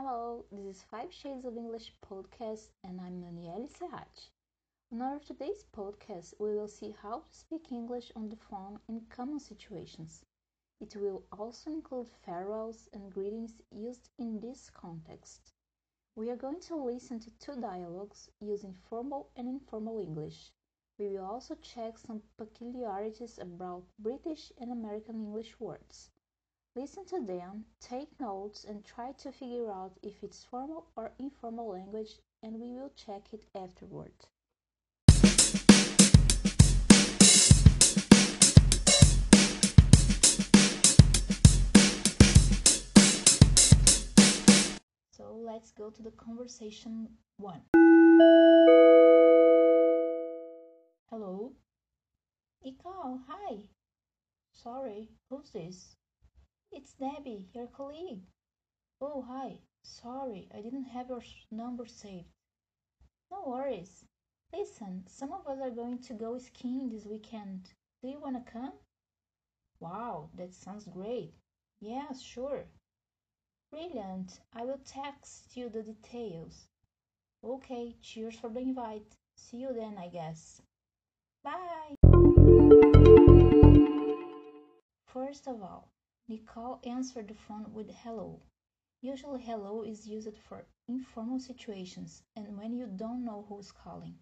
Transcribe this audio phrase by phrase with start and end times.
[0.00, 4.30] Hello, this is Five Shades of English podcast, and I'm Danielle Serrat.
[4.92, 9.00] On our today's podcast, we will see how to speak English on the phone in
[9.10, 10.24] common situations.
[10.80, 15.52] It will also include farewells and greetings used in this context.
[16.14, 20.52] We are going to listen to two dialogues using formal and informal English.
[20.96, 26.10] We will also check some peculiarities about British and American English words.
[26.76, 31.72] Listen to them, take notes, and try to figure out if it's formal or informal
[31.72, 34.12] language, and we will check it afterward.
[45.10, 47.62] So let's go to the conversation one.
[51.10, 51.52] Hello?
[52.62, 53.56] Nicole, hi.
[54.52, 55.96] Sorry, who's this?
[56.70, 58.22] It's Debbie, your colleague.
[59.00, 59.60] Oh, hi.
[59.82, 62.28] Sorry, I didn't have your number saved.
[63.30, 64.04] No worries.
[64.52, 67.70] Listen, some of us are going to go skiing this weekend.
[68.02, 68.72] Do you want to come?
[69.80, 71.32] Wow, that sounds great.
[71.80, 72.64] Yes, sure.
[73.70, 74.40] Brilliant.
[74.54, 76.68] I will text you the details.
[77.42, 79.16] Okay, cheers for the invite.
[79.36, 80.60] See you then, I guess.
[81.42, 81.94] Bye.
[85.06, 85.88] First of all,
[86.30, 88.42] Nicole answered the phone with hello.
[89.00, 94.18] Usually hello is used for informal situations and when you don't know who's calling.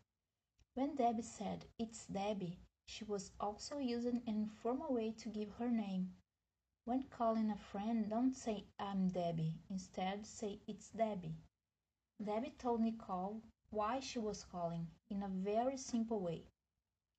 [0.75, 5.69] When Debbie said, It's Debbie, she was also using an informal way to give her
[5.69, 6.15] name.
[6.85, 9.59] When calling a friend, don't say, I'm Debbie.
[9.69, 11.35] Instead, say, It's Debbie.
[12.23, 16.45] Debbie told Nicole why she was calling in a very simple way.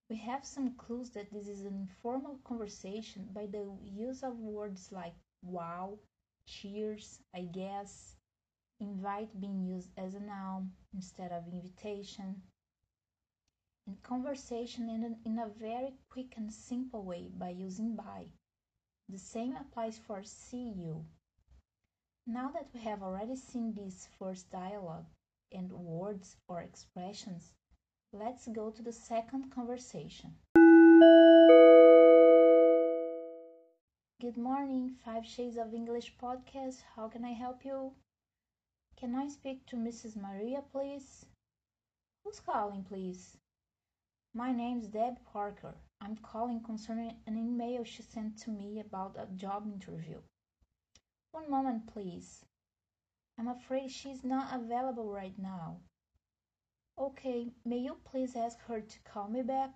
[0.09, 4.89] We have some clues that this is an informal conversation by the use of words
[4.91, 5.99] like wow,
[6.45, 8.15] cheers, I guess,
[8.79, 12.41] invite being used as a noun instead of invitation.
[13.85, 18.27] And conversation ended in a very quick and simple way by using by.
[19.09, 21.05] The same applies for see you.
[22.25, 25.05] Now that we have already seen this first dialogue
[25.51, 27.53] and words or expressions,
[28.13, 30.35] Let's go to the second conversation.
[34.21, 36.83] Good morning, Five Shades of English podcast.
[36.95, 37.91] How can I help you?
[38.97, 40.15] Can I speak to Mrs.
[40.15, 41.25] Maria, please?
[42.23, 43.35] Who's calling, please?
[44.33, 45.75] My name's Deb Parker.
[45.99, 50.19] I'm calling concerning an email she sent to me about a job interview.
[51.33, 52.45] One moment, please.
[53.37, 55.81] I'm afraid she's not available right now.
[56.99, 59.69] Okay, may you please ask her to call me back?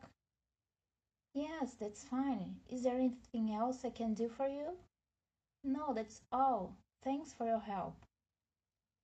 [1.36, 2.56] Yes, that's fine.
[2.68, 4.78] Is there anything else I can do for you?
[5.64, 6.78] No, that's all.
[7.04, 7.96] Thanks for your help.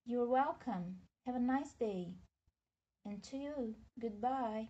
[0.04, 0.96] You're welcome.
[1.26, 2.14] Have a nice day.
[3.06, 4.66] And to you, goodbye.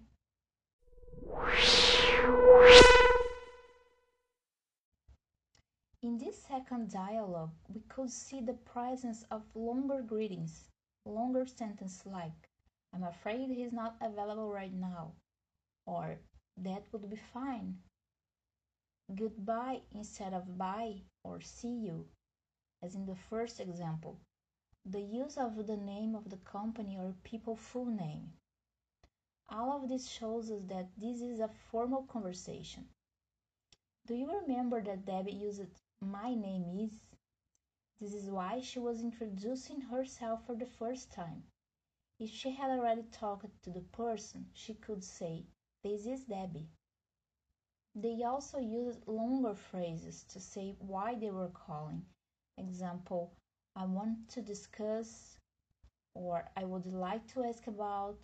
[6.03, 10.69] In this second dialogue, we could see the presence of longer greetings,
[11.07, 12.48] longer sentences like
[12.99, 15.13] I'm afraid he's not available right now.
[15.87, 16.19] Or
[16.57, 17.77] that would be fine.
[19.15, 22.09] Goodbye instead of bye or see you,
[22.83, 24.19] as in the first example.
[24.85, 28.33] The use of the name of the company or people full name.
[29.49, 32.85] All of this shows us that this is a formal conversation.
[34.09, 35.63] Do you remember that Debbie used
[36.01, 36.99] my name is?
[38.01, 41.45] This is why she was introducing herself for the first time.
[42.21, 45.47] If she had already talked to the person, she could say,
[45.85, 46.69] This is Debbie.
[47.95, 52.05] They also used longer phrases to say why they were calling.
[52.57, 53.33] Example,
[53.77, 55.39] I want to discuss,
[56.15, 58.19] or I would like to ask about.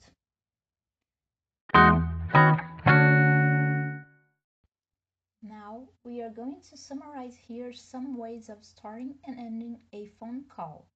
[5.40, 10.46] Now, we are going to summarize here some ways of starting and ending a phone
[10.48, 10.88] call,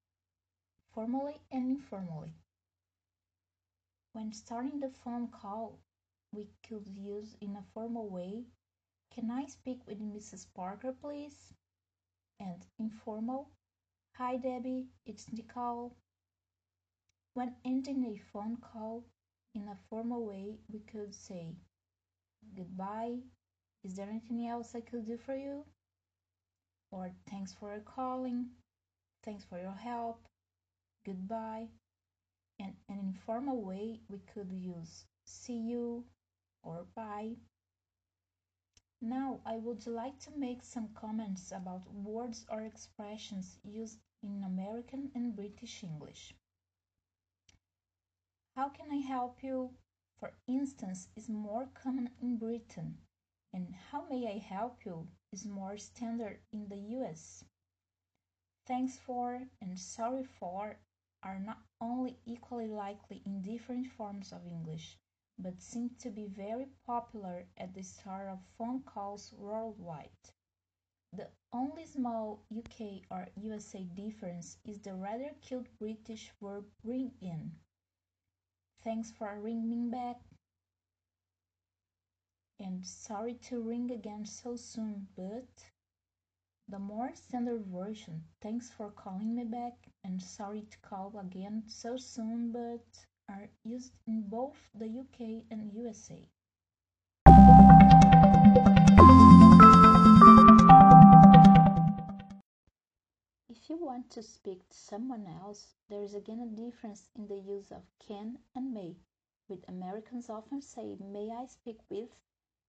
[0.93, 2.35] formally and informally.
[4.13, 5.79] When starting the phone call,
[6.33, 8.45] we could use in a formal way,
[9.11, 10.47] Can I speak with Mrs.
[10.55, 11.53] Parker, please?
[12.41, 13.51] And informal,
[14.17, 15.97] Hi Debbie, it's Nicole.
[17.35, 19.05] When ending a phone call
[19.55, 21.57] in a formal way, we could say,
[22.57, 23.19] Goodbye,
[23.85, 25.65] is there anything else I could do for you?
[26.91, 28.47] Or thanks for calling,
[29.23, 30.27] thanks for your help,
[31.05, 31.69] goodbye.
[32.59, 36.05] And an informal way, we could use see you
[36.63, 37.37] or bye.
[39.01, 45.13] Now, I would like to make some comments about words or expressions used in American
[45.15, 46.35] and British English.
[48.57, 49.71] How can I help you?
[50.19, 52.99] For instance, is more common in Britain,
[53.53, 57.45] and how may I help you is more standard in the US.
[58.67, 60.81] Thanks for and sorry for
[61.23, 64.99] are not only equally likely in different forms of English,
[65.39, 70.11] but seem to be very popular at the start of phone calls worldwide.
[71.13, 77.53] The only small UK or USA difference is the rather cute British verb ring in.
[78.83, 80.21] Thanks for ringing back.
[82.61, 85.49] And sorry to ring again so soon, but
[86.71, 89.73] the more standard version, thanks for calling me back
[90.05, 92.85] and sorry to call again so soon, but
[93.31, 96.29] are used in both the UK and USA.
[103.49, 107.39] If you want to speak to someone else, there is again a difference in the
[107.39, 108.97] use of can and may,
[109.49, 112.11] with Americans often say, May I speak with?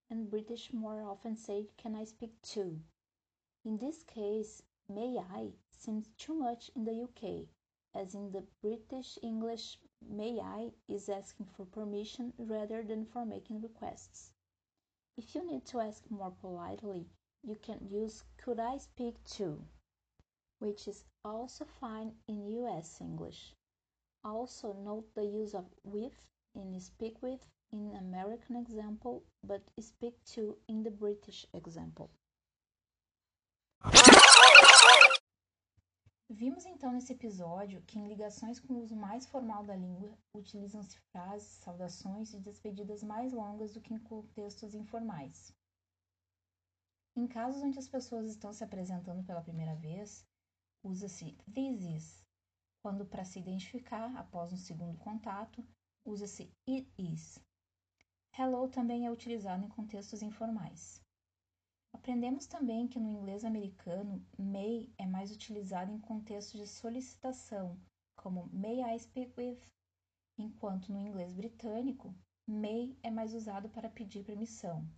[0.08, 2.80] and British more often say, Can I speak to?
[3.62, 7.46] In this case, may I seems too much in the UK,
[7.94, 13.60] as in the British English, may I is asking for permission rather than for making
[13.60, 14.32] requests.
[15.18, 17.10] If you need to ask more politely,
[17.42, 19.62] you can use could I speak to,
[20.58, 23.54] which is also fine in US English.
[24.24, 30.56] Also note the use of with in speak with in American example, but speak to
[30.66, 32.10] in the British example.
[36.32, 40.96] Vimos então nesse episódio que, em ligações com o uso mais formal da língua, utilizam-se
[41.10, 45.52] frases, saudações e despedidas mais longas do que em contextos informais.
[47.16, 50.24] Em casos onde as pessoas estão se apresentando pela primeira vez,
[50.84, 52.24] usa-se this is,
[52.80, 55.66] quando para se identificar após um segundo contato,
[56.04, 57.40] usa-se it is.
[58.38, 61.04] Hello também é utilizado em contextos informais.
[61.92, 67.78] Aprendemos também que no inglês americano, may é mais utilizado em contextos de solicitação,
[68.16, 69.58] como may I speak with,
[70.38, 72.14] enquanto no inglês britânico,
[72.46, 74.88] may é mais usado para pedir permissão.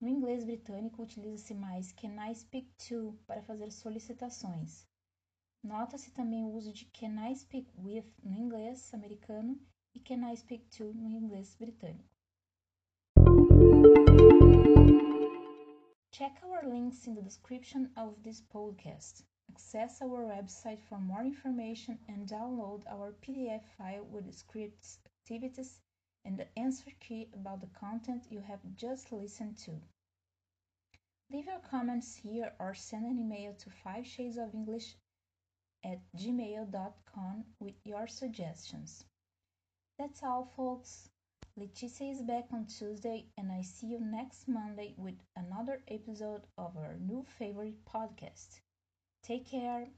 [0.00, 4.86] No inglês britânico, utiliza-se mais can I speak to para fazer solicitações.
[5.62, 9.60] Nota-se também o uso de can I speak with no inglês americano
[9.94, 12.17] e can I speak to no inglês britânico.
[16.18, 19.22] Check our links in the description of this podcast.
[19.48, 25.80] Access our website for more information and download our PDF file with scripts, activities,
[26.24, 29.80] and the answer key about the content you have just listened to.
[31.30, 34.96] Leave your comments here or send an email to 5 shades of English
[35.84, 39.04] at gmail.com with your suggestions.
[40.00, 41.10] That's all, folks.
[41.58, 46.76] Leticia is back on Tuesday, and I see you next Monday with another episode of
[46.76, 48.60] our new favorite podcast.
[49.24, 49.88] Take care.